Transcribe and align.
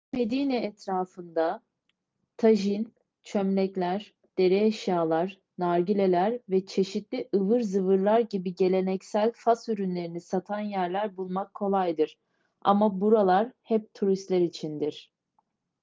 eski 0.13 0.17
medine 0.25 0.57
etrafında 0.57 1.61
tajin 2.37 2.93
çömlekler 3.23 4.13
deri 4.37 4.55
eşyalar 4.63 5.39
nargileler 5.57 6.39
ve 6.49 6.65
çeşitli 6.65 7.29
ıvır 7.35 7.61
zıvırlar 7.61 8.19
gibi 8.19 8.55
geleneksel 8.55 9.31
fas 9.35 9.69
ürünlerini 9.69 10.21
satan 10.21 10.59
yerler 10.59 11.17
bulmak 11.17 11.53
kolaydır 11.53 12.17
ama 12.61 13.01
buralar 13.01 13.51
hep 13.61 13.93
turistler 13.93 14.41
içindir 14.41 15.11